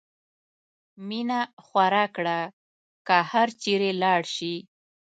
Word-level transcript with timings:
مینه 1.07 1.39
خوره 1.65 2.05
کړه 2.15 2.39
که 3.07 3.15
هر 3.29 3.47
چېرې 3.61 3.89
لاړ 4.03 4.21
شې. 4.35 4.55